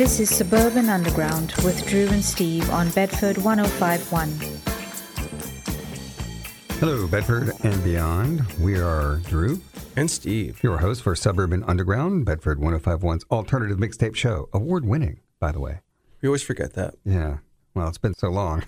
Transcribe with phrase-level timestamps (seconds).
[0.00, 4.30] This is Suburban Underground with Drew and Steve on Bedford 1051.
[6.78, 8.40] Hello, Bedford and beyond.
[8.58, 9.60] We are Drew,
[9.96, 10.62] And Steve.
[10.62, 14.48] your host for Suburban Underground, Bedford 1051's alternative mixtape show.
[14.54, 15.80] Award winning, by the way.
[16.22, 16.94] We always forget that.
[17.04, 17.40] Yeah.
[17.74, 18.64] Well, it's been so long.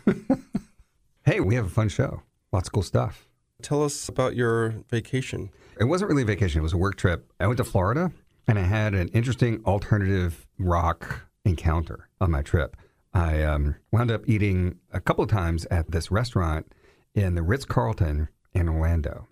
[1.25, 2.21] hey, we have a fun show.
[2.53, 3.27] Lots of cool stuff.
[3.63, 5.49] Tell us about your vacation.
[5.81, 7.33] It wasn't really a vacation, it was a work trip.
[7.41, 8.13] I went to Florida
[8.47, 12.77] and I had an interesting alternative rock encounter on my trip.
[13.15, 16.73] I um, wound up eating a couple of times at this restaurant
[17.15, 19.29] in the Ritz Carlton in Orlando.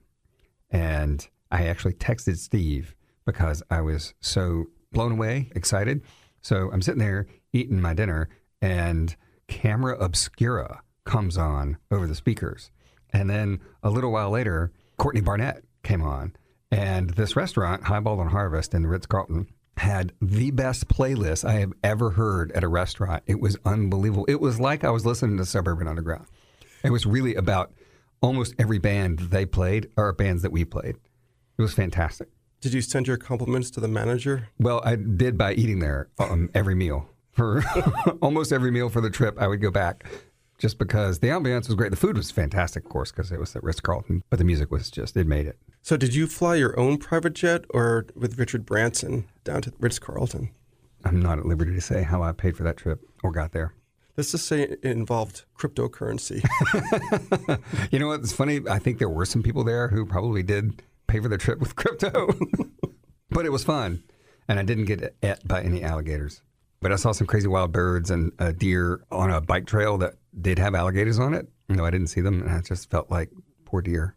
[0.71, 6.03] And I actually texted Steve because I was so blown away, excited.
[6.43, 8.29] So I'm sitting there eating my dinner,
[8.63, 9.15] and
[9.49, 12.71] Camera Obscura comes on over the speakers.
[13.13, 16.35] And then a little while later, Courtney Barnett came on.
[16.71, 21.55] And this restaurant, Highball and Harvest in the Ritz Carlton, had the best playlist I
[21.55, 23.23] have ever heard at a restaurant.
[23.27, 24.27] It was unbelievable.
[24.29, 26.27] It was like I was listening to Suburban Underground.
[26.85, 27.73] It was really about
[28.21, 30.97] almost every band they played or bands that we played.
[31.59, 32.29] It was fantastic.
[32.61, 34.49] Did you send your compliments to the manager?
[34.59, 37.09] Well, I did by eating there um, every meal.
[37.33, 37.63] For
[38.23, 40.05] almost every meal for the trip, I would go back
[40.59, 41.91] just because the ambiance was great.
[41.91, 44.71] The food was fantastic, of course, because it was at Ritz Carlton, but the music
[44.71, 45.59] was just, it made it.
[45.83, 49.99] So, did you fly your own private jet or with Richard Branson down to Ritz
[49.99, 50.51] Carlton?
[51.05, 53.73] I'm not at liberty to say how I paid for that trip or got there.
[54.17, 56.45] Let's just say it involved cryptocurrency.
[57.91, 58.21] You know what?
[58.21, 58.61] It's funny.
[58.69, 61.75] I think there were some people there who probably did pay for their trip with
[61.77, 62.33] crypto,
[63.31, 64.03] but it was fun.
[64.49, 66.43] And I didn't get et by any alligators.
[66.81, 70.15] But I saw some crazy wild birds and a deer on a bike trail that
[70.41, 71.49] did have alligators on it.
[71.69, 72.43] No, I didn't see them.
[72.43, 73.31] And I just felt like
[73.65, 74.15] poor deer.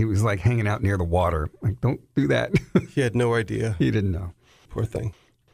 [0.00, 1.50] He was like hanging out near the water.
[1.60, 2.52] Like, don't do that.
[2.94, 3.76] he had no idea.
[3.78, 4.32] he didn't know.
[4.70, 5.12] Poor thing.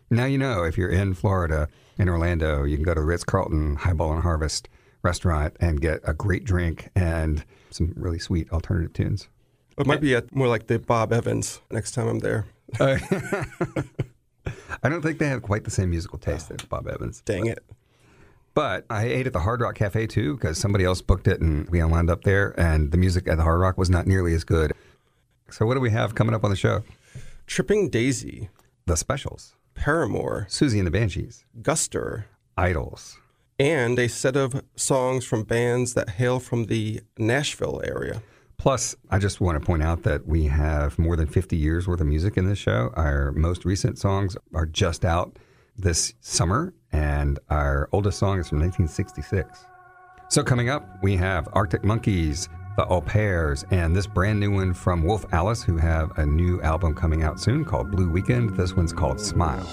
[0.09, 1.69] Now you know if you're in Florida,
[1.99, 4.69] in Orlando, you can go to the Ritz Carlton Highball and Harvest
[5.03, 9.27] restaurant and get a great drink and some really sweet alternative tunes.
[9.79, 12.47] It might be at more like the Bob Evans next time I'm there.
[12.79, 12.99] I
[14.89, 17.21] don't think they have quite the same musical taste as Bob Evans.
[17.23, 17.65] Dang it.
[18.57, 21.69] But I ate at the Hard Rock Cafe too because somebody else booked it and
[21.69, 24.33] we all wound up there, and the music at the Hard Rock was not nearly
[24.33, 24.73] as good.
[25.51, 26.83] So, what do we have coming up on the show?
[27.47, 28.49] Tripping Daisy,
[28.87, 32.25] The specials Paramore, Siouxsie and the Banshees, Guster,
[32.57, 33.19] Idles.
[33.59, 38.23] and a set of songs from bands that hail from the Nashville area.
[38.57, 42.01] Plus, I just want to point out that we have more than 50 years worth
[42.01, 42.91] of music in this show.
[42.97, 45.37] Our most recent songs are just out
[45.79, 49.67] this summer, and our oldest song is from 1966.
[50.29, 54.75] So, coming up, we have Arctic Monkeys, The Au Pairs, and this brand new one
[54.75, 58.57] from Wolf Alice, who have a new album coming out soon called Blue Weekend.
[58.57, 59.67] This one's called Smile.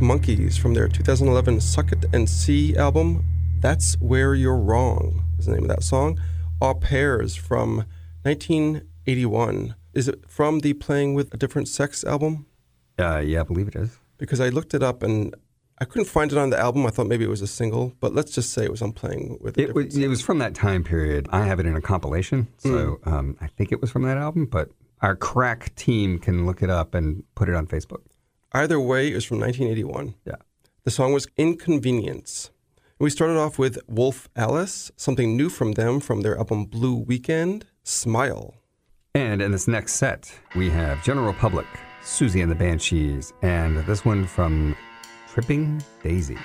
[0.00, 3.24] Monkeys from their 2011 Suck It and See album.
[3.60, 6.20] That's Where You're Wrong is the name of that song.
[6.60, 7.84] Au Pairs from
[8.22, 9.74] 1981.
[9.94, 12.46] Is it from the Playing with a Different Sex album?
[12.98, 13.98] Uh, yeah, I believe it is.
[14.16, 15.34] Because I looked it up and
[15.80, 16.84] I couldn't find it on the album.
[16.86, 19.38] I thought maybe it was a single, but let's just say it was on Playing
[19.40, 21.28] with a It Different was, it was from that time period.
[21.30, 24.46] I have it in a compilation, so um, I think it was from that album.
[24.46, 28.02] But our crack team can look it up and put it on Facebook.
[28.52, 30.14] Either way, was from 1981.
[30.24, 30.36] Yeah.
[30.84, 32.50] The song was Inconvenience.
[32.98, 37.66] We started off with Wolf Alice, something new from them from their album Blue Weekend,
[37.84, 38.54] Smile.
[39.14, 41.66] And in this next set, we have General Public,
[42.02, 44.74] Siouxsie and the Banshees, and this one from
[45.28, 46.38] Tripping Daisy.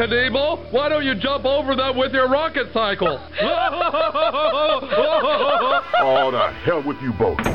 [0.00, 3.20] Knievel, why don't you jump over them with your rocket cycle?
[6.02, 7.49] Oh, the hell with you both.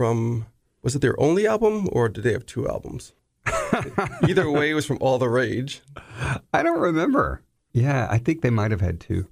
[0.00, 0.46] From
[0.82, 3.12] was it their only album or did they have two albums?
[4.26, 5.82] Either way, it was from All the Rage.
[6.54, 7.42] I don't remember.
[7.74, 9.28] Yeah, I think they might have had two.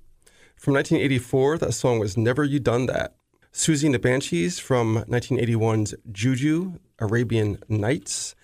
[0.56, 3.14] From 1984, that song was Never You Done That.
[3.50, 8.34] Siouxsie and the Banshees from 1981's Juju, Arabian Nights.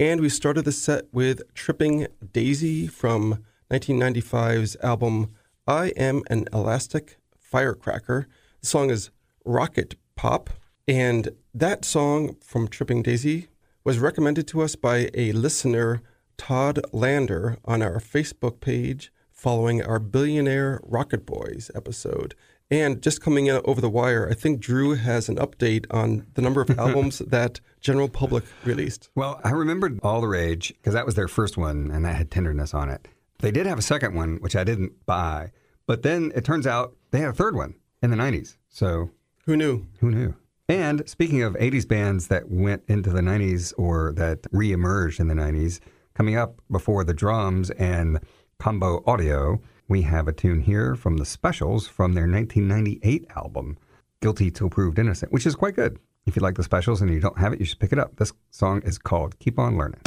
[0.00, 5.30] And we started the set with Tripping Daisy from 1995's album
[5.68, 8.26] I Am an Elastic Firecracker.
[8.62, 9.10] The song is
[9.44, 10.50] Rocket Pop.
[10.88, 11.28] And
[11.58, 13.48] that song from Tripping Daisy
[13.84, 16.02] was recommended to us by a listener,
[16.36, 22.34] Todd Lander, on our Facebook page following our Billionaire Rocket Boys episode.
[22.70, 26.42] And just coming in over the wire, I think Drew has an update on the
[26.42, 29.08] number of albums that General Public released.
[29.14, 32.30] Well, I remembered All the Rage because that was their first one and that had
[32.30, 33.08] tenderness on it.
[33.38, 35.52] They did have a second one, which I didn't buy.
[35.86, 38.56] But then it turns out they had a third one in the 90s.
[38.68, 39.10] So
[39.46, 39.86] Who knew?
[40.00, 40.34] who knew?
[40.70, 45.34] And speaking of 80s bands that went into the 90s or that re-emerged in the
[45.34, 45.80] 90s,
[46.12, 48.20] coming up before the drums and
[48.58, 53.78] combo audio, we have a tune here from the Specials from their 1998 album,
[54.20, 55.98] Guilty Till Proved Innocent, which is quite good.
[56.26, 58.16] If you like the Specials and you don't have it, you should pick it up.
[58.16, 60.00] This song is called Keep On Learning.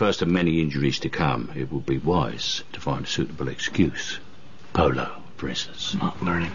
[0.00, 4.18] First of many injuries to come, it would be wise to find a suitable excuse.
[4.72, 5.94] Polo, for instance.
[5.94, 6.52] Not learning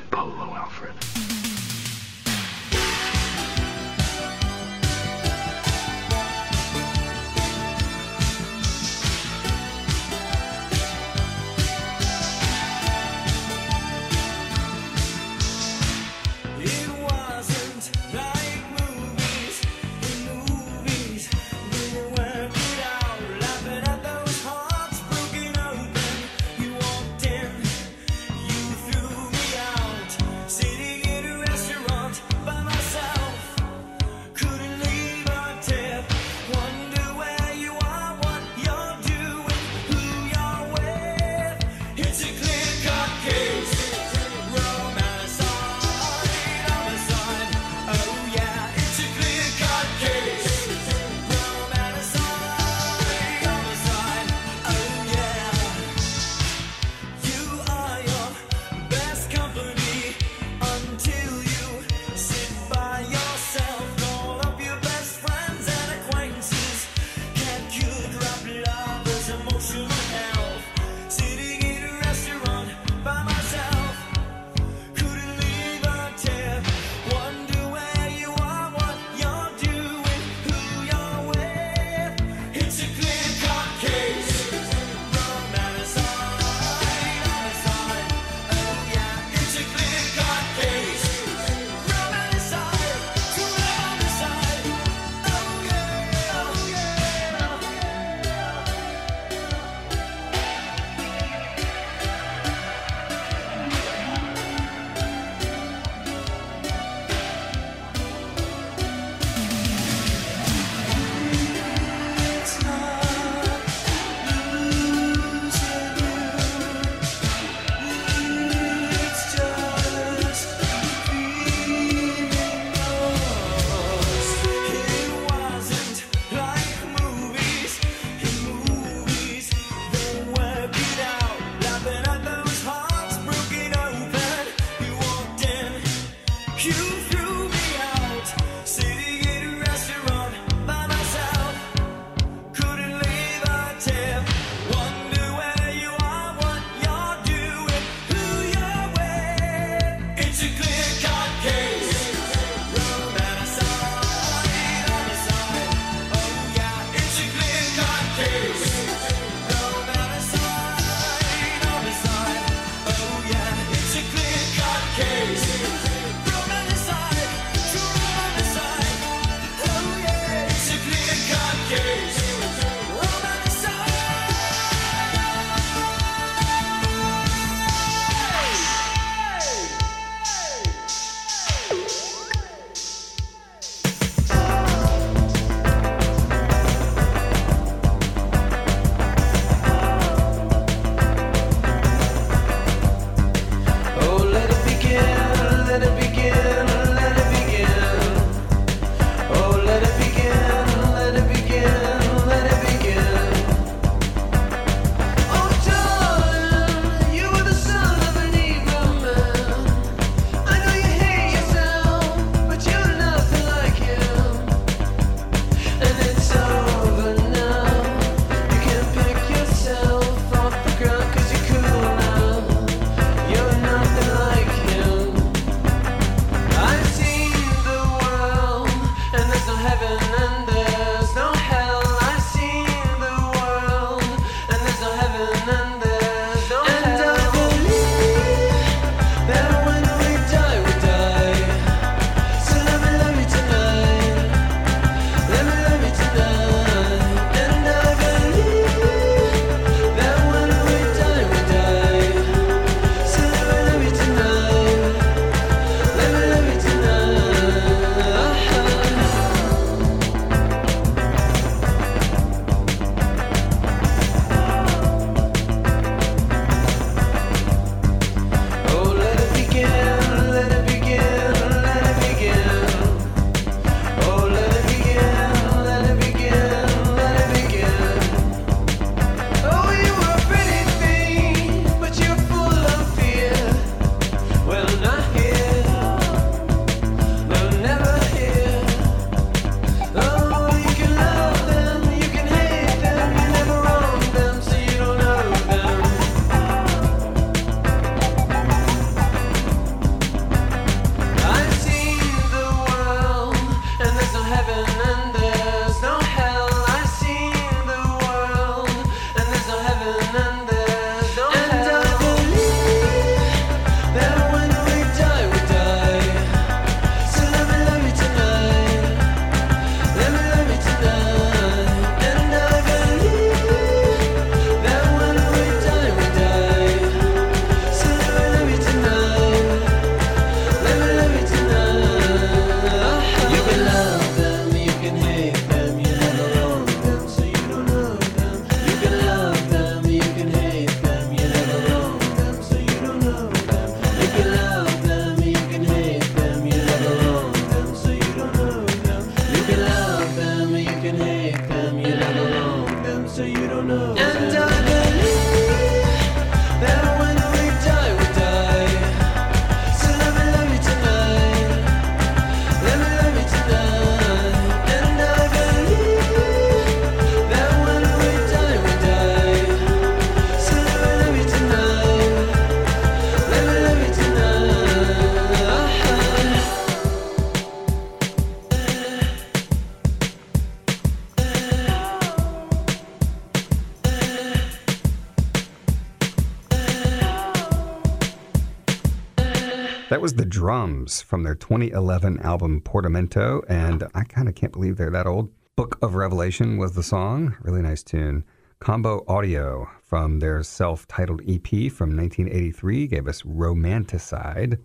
[390.06, 394.92] was the drums from their 2011 album Portamento, and I kind of can't believe they're
[394.92, 395.32] that old.
[395.56, 397.36] Book of Revelation was the song.
[397.42, 398.24] Really nice tune.
[398.60, 404.60] Combo Audio from their self titled EP from 1983 gave us Romanticide.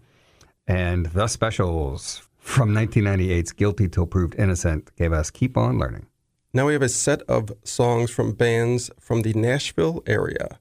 [0.67, 6.05] And The Specials from 1998's Guilty Till Proved Innocent gave us Keep On Learning.
[6.53, 10.59] Now we have a set of songs from bands from the Nashville area.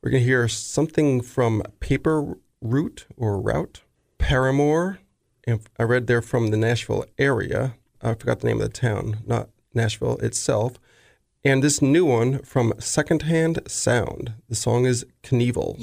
[0.00, 3.82] We're going to hear something from Paper Route or Route,
[4.18, 4.98] Paramore.
[5.46, 7.74] And I read they're from the Nashville area.
[8.02, 10.74] I forgot the name of the town, not Nashville itself.
[11.44, 14.34] And this new one from Secondhand Sound.
[14.48, 15.76] The song is Knievel.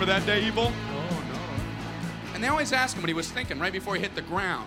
[0.00, 0.72] Remember that day, Evel?
[0.72, 2.34] Oh, no.
[2.34, 4.66] And they always ask him what he was thinking right before he hit the ground.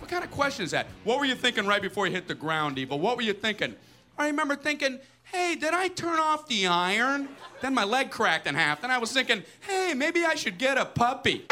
[0.00, 0.88] What kind of question is that?
[1.04, 2.98] What were you thinking right before you hit the ground, Evel?
[2.98, 3.76] What were you thinking?
[4.18, 7.28] I remember thinking, hey, did I turn off the iron?
[7.60, 8.80] Then my leg cracked in half.
[8.80, 11.46] Then I was thinking, hey, maybe I should get a puppy.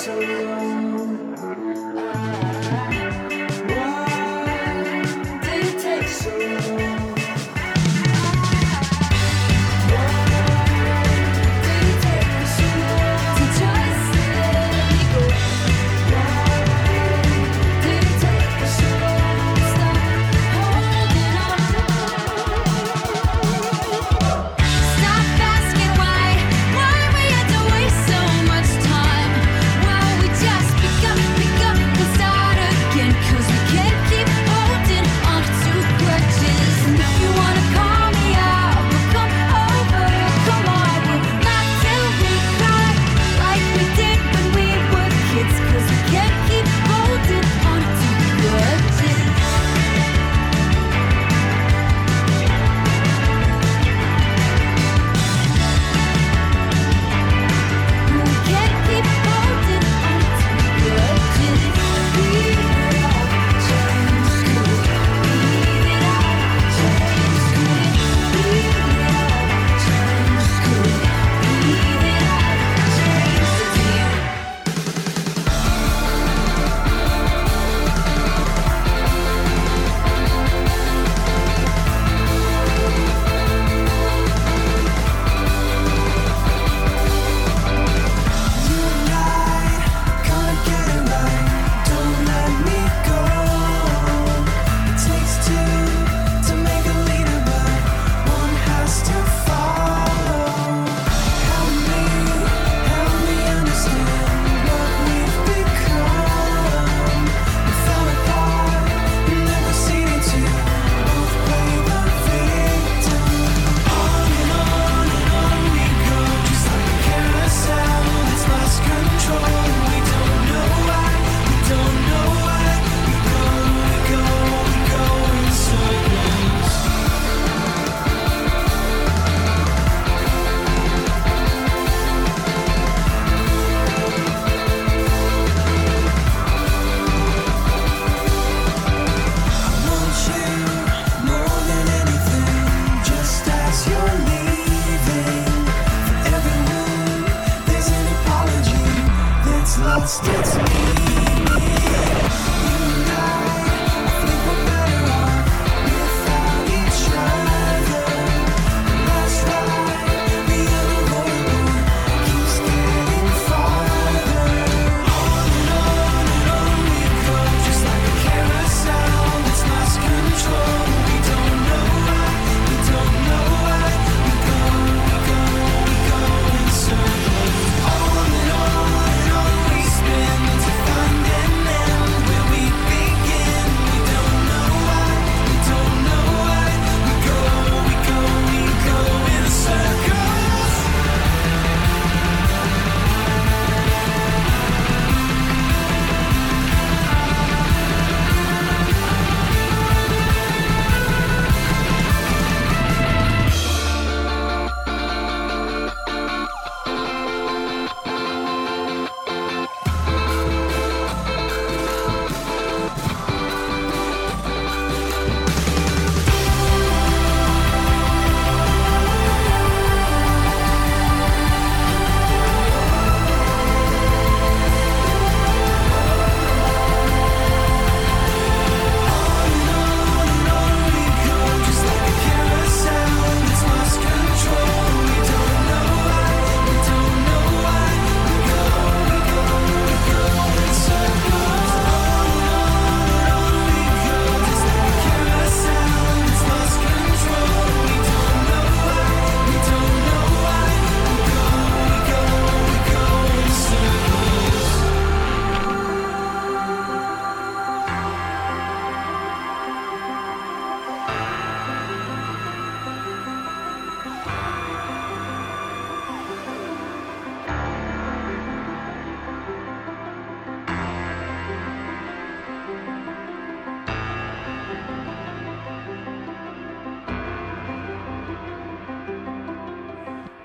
[0.00, 0.79] so long.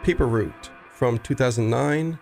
[0.05, 2.19] Paper Route from 2009.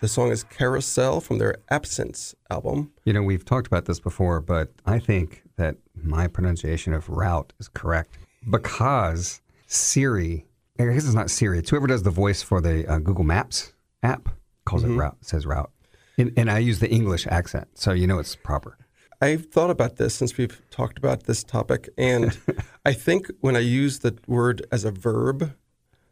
[0.00, 2.90] The song is Carousel from their Absence album.
[3.04, 7.52] You know, we've talked about this before, but I think that my pronunciation of route
[7.60, 8.16] is correct
[8.48, 10.46] because Siri,
[10.80, 13.74] I guess it's not Siri, it's whoever does the voice for the uh, Google Maps
[14.02, 14.30] app
[14.64, 15.70] calls it route, says route.
[16.16, 18.78] And, and I use the English accent, so you know it's proper.
[19.20, 22.38] I've thought about this since we've talked about this topic, and
[22.86, 25.52] I think when I use the word as a verb,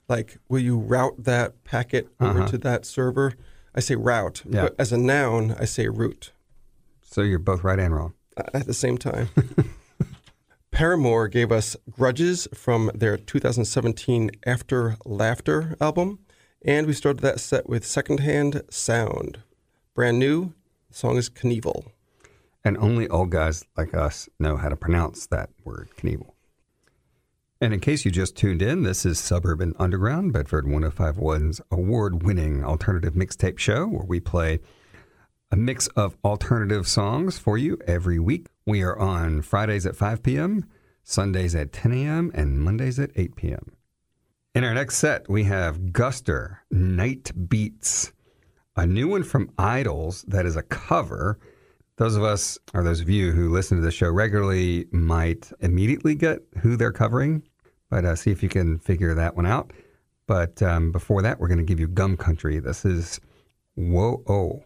[0.08, 2.48] like will you route that packet over Uh-huh.
[2.48, 3.34] to that server?
[3.74, 4.62] I say route, Yeah.
[4.62, 6.32] but as a noun, I say route
[7.02, 8.14] So you're both right and wrong.
[8.54, 9.28] at the same time.
[10.70, 16.18] Paramore gave us Grudges from their 2017 After Laughter album,
[16.62, 19.38] and we started that set with Secondhand Sound.
[19.94, 20.52] Brand new,
[20.88, 21.86] the song is Knievel.
[22.64, 26.32] And only old guys like us know how to pronounce that word, Knievel.
[27.66, 32.62] And in case you just tuned in, this is Suburban Underground, Bedford 1051's award winning
[32.64, 34.60] alternative mixtape show where we play
[35.50, 38.46] a mix of alternative songs for you every week.
[38.66, 40.64] We are on Fridays at 5 p.m.,
[41.02, 43.72] Sundays at 10 a.m., and Mondays at 8 p.m.
[44.54, 48.12] In our next set, we have Guster Night Beats,
[48.76, 51.40] a new one from Idles that is a cover.
[51.96, 56.14] Those of us, or those of you who listen to the show regularly, might immediately
[56.14, 57.42] get who they're covering,
[57.90, 59.72] but uh, see if you can figure that one out.
[60.26, 62.58] But um, before that, we're going to give you Gum Country.
[62.58, 63.20] This is
[63.74, 64.62] Whoa Oh.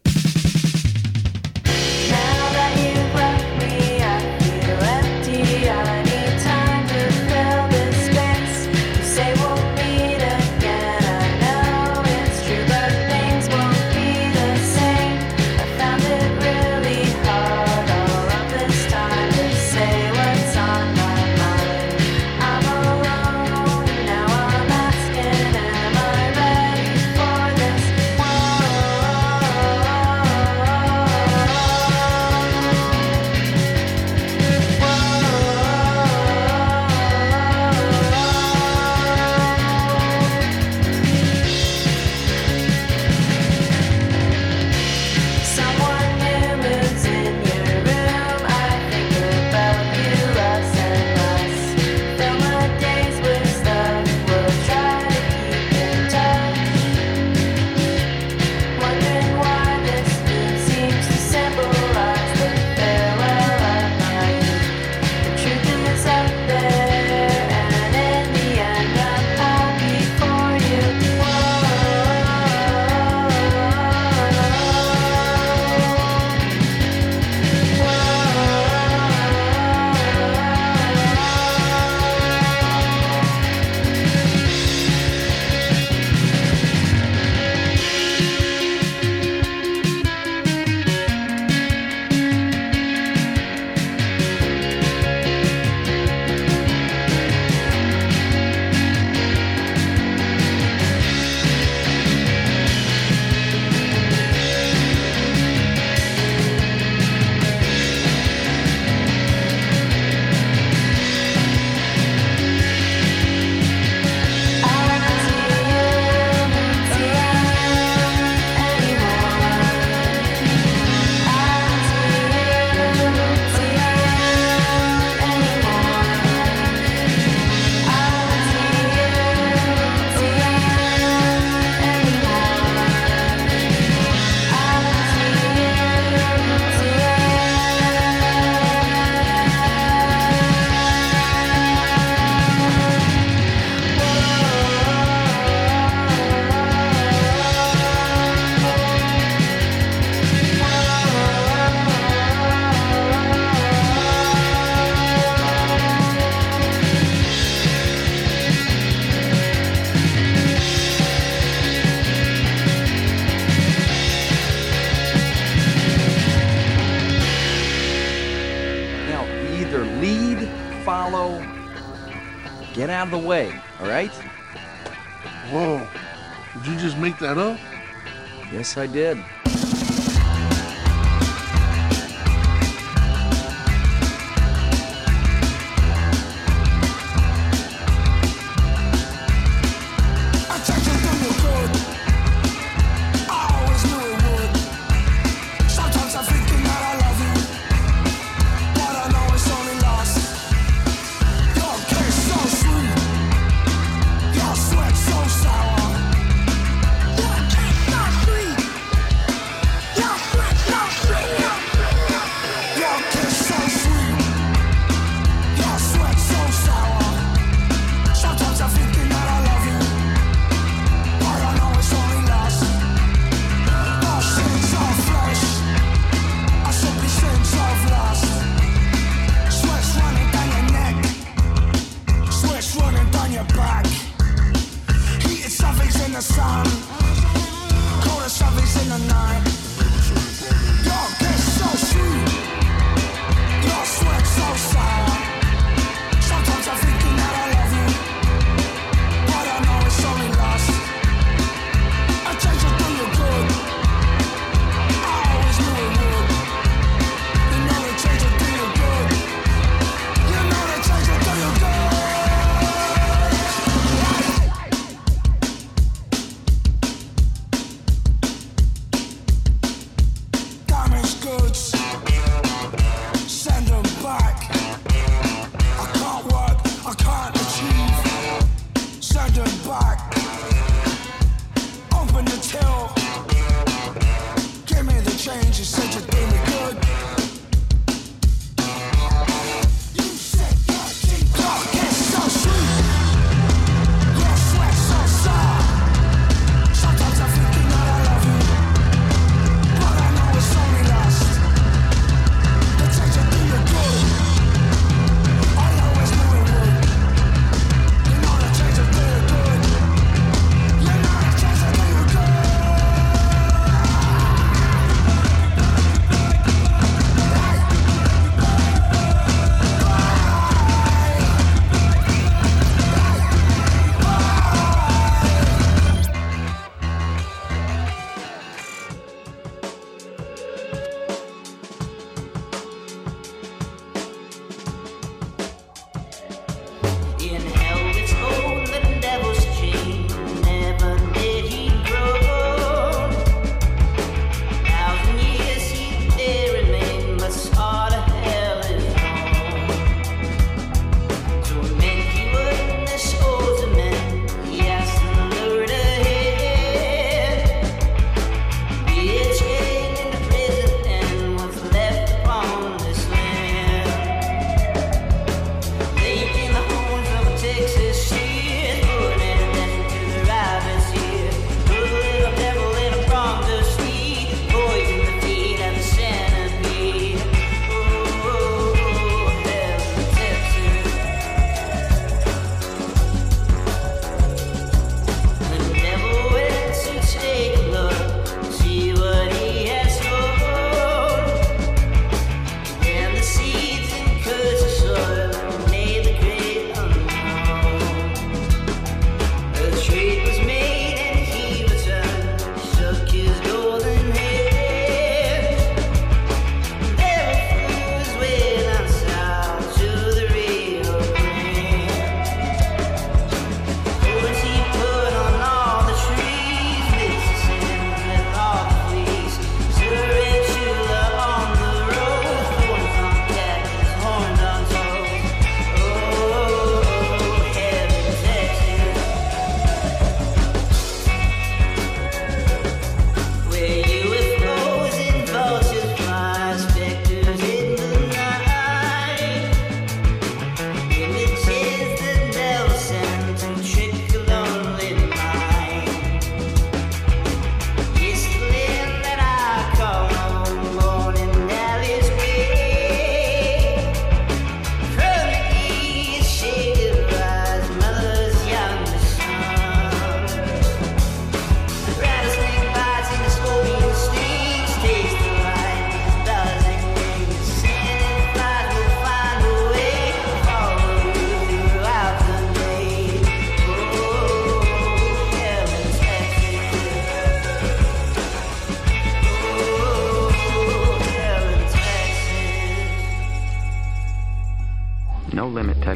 [178.71, 179.40] Yes, I did.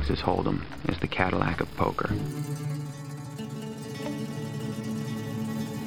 [0.06, 2.10] Texas Hold'em is the Cadillac of poker.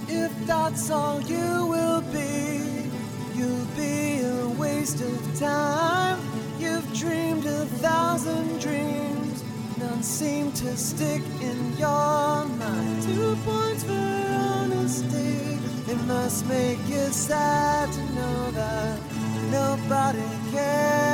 [0.08, 2.90] If that's all you will be,
[3.36, 6.20] you'll be a waste of time.
[6.58, 9.44] You've dreamed a thousand dreams,
[9.78, 13.04] none seem to stick in your mind.
[13.04, 15.60] Two points for honesty.
[15.92, 19.00] It must make you sad to know that
[19.52, 21.07] nobody cares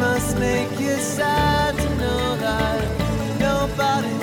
[0.00, 2.80] must make you sad to know that
[3.38, 4.19] nobody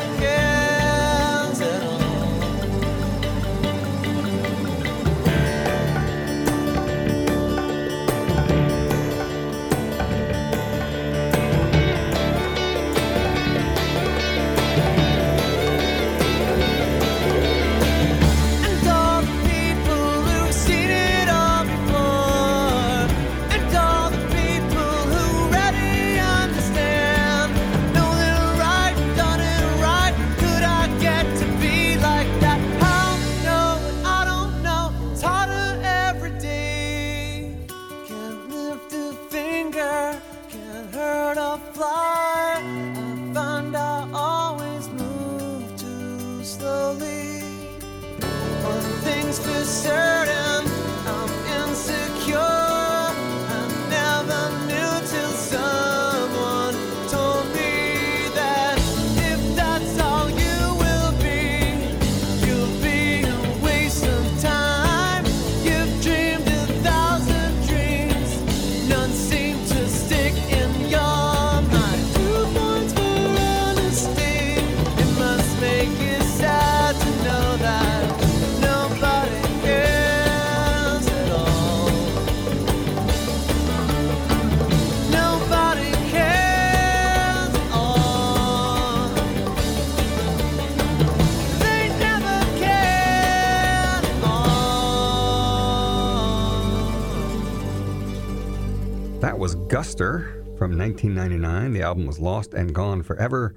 [99.77, 101.71] Guster from 1999.
[101.71, 103.53] The album was Lost and Gone Forever,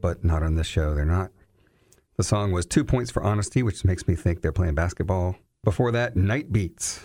[0.00, 0.94] but not on this show.
[0.94, 1.30] They're not.
[2.16, 5.36] The song was Two Points for Honesty, which makes me think they're playing basketball.
[5.62, 7.04] Before that, Night Beats.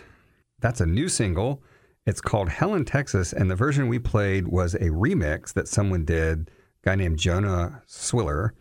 [0.62, 1.62] That's a new single.
[2.06, 6.50] It's called Helen, Texas, and the version we played was a remix that someone did,
[6.82, 8.52] a guy named Jonah Swiller,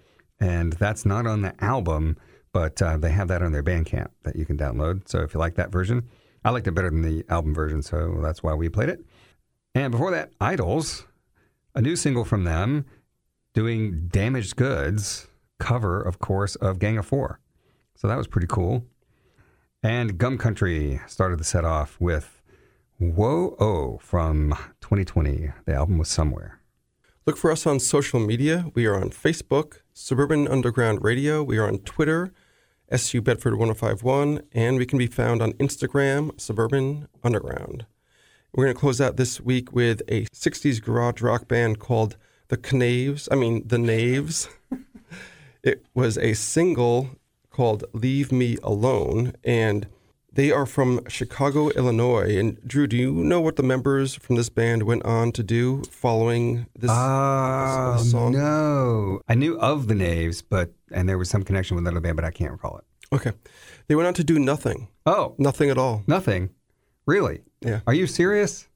[0.41, 2.16] and that's not on the album,
[2.53, 5.07] but uh, they have that on their Bandcamp that you can download.
[5.09, 6.09] So if you like that version,
[6.45, 9.05] I liked it better than the album version, so that's why we played it.
[9.77, 11.05] And before that, Idles,
[11.74, 12.87] a new single from them,
[13.53, 15.27] doing Damaged Goods,
[15.59, 17.41] cover, of course, of Gang of Four.
[17.95, 18.87] So that was pretty cool.
[19.83, 22.41] And Gum Country started the set off with
[22.97, 25.53] Whoa Oh from 2020.
[25.66, 26.59] The album was Somewhere.
[27.27, 28.70] Look for us on social media.
[28.72, 31.43] We are on Facebook, Suburban Underground Radio.
[31.43, 32.33] We are on Twitter,
[32.91, 37.85] SU Bedford 1051, and we can be found on Instagram, Suburban Underground.
[38.57, 42.16] We're going to close out this week with a 60s garage rock band called
[42.48, 43.28] The Knaves.
[43.30, 44.48] I mean, The Knaves.
[45.62, 47.11] it was a single
[47.50, 49.86] called Leave Me Alone, and
[50.32, 52.38] they are from Chicago, Illinois.
[52.38, 55.82] And Drew, do you know what the members from this band went on to do
[55.90, 58.32] following this, Oh, this song?
[58.32, 59.20] no.
[59.28, 62.24] I knew of the Knaves, but, and there was some connection with another band, but
[62.24, 62.84] I can't recall it.
[63.14, 63.32] Okay.
[63.88, 64.88] They went on to do nothing.
[65.04, 65.34] Oh.
[65.36, 66.04] Nothing at all.
[66.07, 66.54] Nothing?
[67.04, 67.42] Really?
[67.61, 67.80] Yeah.
[67.86, 68.68] Are you serious?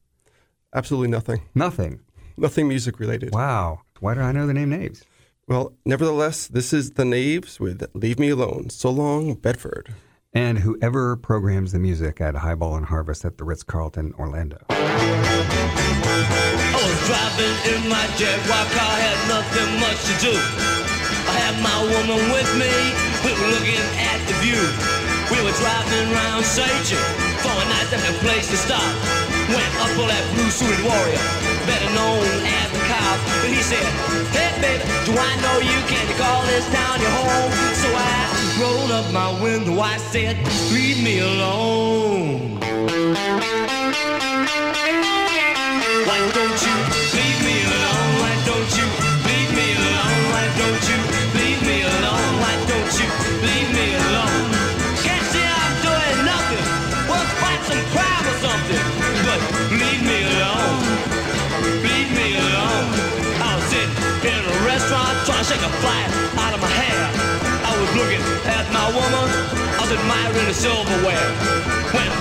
[0.73, 1.41] Absolutely nothing.
[1.53, 1.99] Nothing.
[2.37, 3.33] Nothing music related.
[3.33, 3.81] Wow.
[3.99, 5.03] Why do I know the name Knaves?
[5.47, 8.69] Well, nevertheless, this is the Knaves with Leave Me Alone.
[8.69, 9.93] So long, Bedford.
[10.33, 14.63] And whoever programs the music at Highball and Harvest at the Ritz Carlton, Orlando.
[14.69, 14.79] I
[16.71, 20.31] was driving in my Jaguar car, had nothing much to do.
[20.31, 22.71] I had my woman with me,
[23.27, 24.63] we were looking at the view.
[25.29, 26.43] We were driving around
[27.89, 28.93] searching for a place to stop.
[29.49, 31.21] Went up for that blue suited warrior,
[31.65, 33.17] better known as the cop.
[33.41, 33.83] But he said,
[34.31, 35.77] Hey baby, do I know you?
[35.89, 37.51] Can you call this town your home?
[37.81, 40.37] So I rolled up my window, I said,
[40.71, 42.59] Leave me alone.
[46.07, 46.75] Why don't you
[47.17, 47.80] leave me alone?
[65.81, 67.01] Trying to shake a fly out of my hair.
[67.65, 69.25] I was looking at my woman.
[69.77, 71.29] I was admiring the silverware.
[71.93, 72.11] When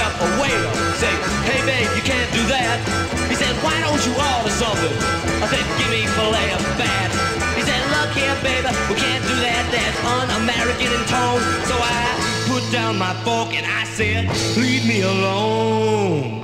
[0.00, 1.12] up a waiter, say,
[1.44, 2.80] Hey babe, you can't do that.
[3.28, 4.94] He said, Why don't you order something?
[5.42, 7.10] I said, Give me filet of fat.
[7.56, 9.62] He said, Look here, baby, we can't do that.
[9.68, 11.42] That's un-American in tone.
[11.68, 12.08] So I
[12.48, 16.40] put down my fork and I said, Leave me alone.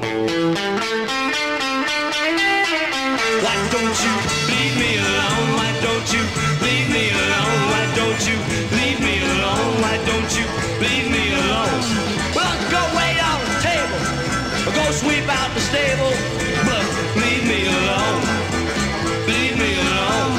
[3.45, 4.15] Why don't you
[4.51, 5.49] leave me alone?
[5.57, 6.48] Why don't you
[8.19, 8.39] don't you
[8.75, 9.79] leave me alone?
[9.79, 10.43] Why don't you
[10.83, 11.79] leave me alone?
[12.35, 14.01] Well, go wait on the table,
[14.67, 16.11] or go sweep out the stable,
[16.67, 16.83] but
[17.15, 18.23] leave me alone.
[19.23, 20.35] Leave me alone.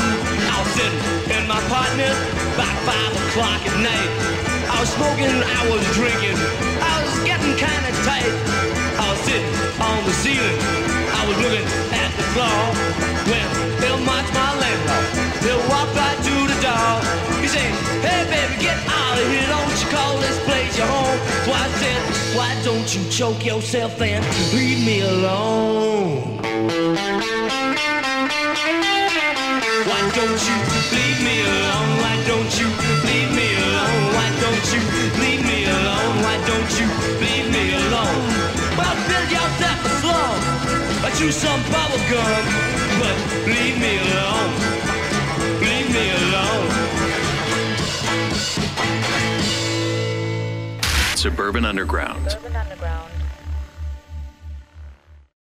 [0.52, 2.16] I was sitting in my apartment
[2.60, 4.12] by five o'clock at night.
[4.68, 6.36] I was smoking, I was drinking,
[6.84, 8.34] I was getting kind of tight.
[9.00, 10.60] I was sitting on the ceiling,
[11.16, 12.89] I was looking at the floor.
[22.90, 26.40] Don't you choke yourself and leave me alone?
[29.86, 30.58] Why don't you
[30.98, 31.90] leave me alone?
[32.02, 32.68] Why don't you
[33.06, 34.06] leave me alone?
[34.18, 34.82] Why don't you
[35.22, 36.16] leave me alone?
[36.26, 36.88] Why don't you
[37.22, 38.26] leave me alone?
[38.76, 42.44] Well, build yourself a slum, or chew some bubble gum,
[42.98, 43.16] but
[43.46, 44.54] leave me alone.
[45.62, 46.29] Leave me alone.
[51.20, 53.19] Suburban Underground.